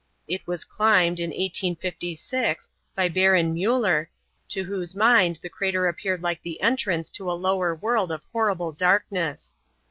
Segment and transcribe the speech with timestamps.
[0.27, 4.09] It was climbed, in 1856, by Baron Muller,
[4.49, 8.71] to whose mind the crater appeared like the entrance to a lower world of horrible
[8.71, 9.55] darkness.